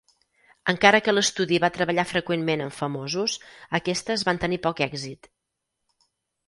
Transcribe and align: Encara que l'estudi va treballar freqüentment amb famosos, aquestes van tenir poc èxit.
Encara 0.71 1.01
que 1.07 1.13
l'estudi 1.13 1.59
va 1.65 1.69
treballar 1.75 2.07
freqüentment 2.13 2.65
amb 2.67 2.77
famosos, 2.81 3.37
aquestes 3.81 4.27
van 4.31 4.43
tenir 4.47 4.61
poc 4.69 4.85
èxit. 4.89 5.33